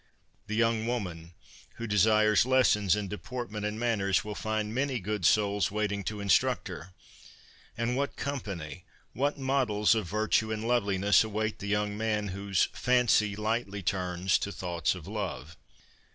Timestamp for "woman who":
0.87-1.85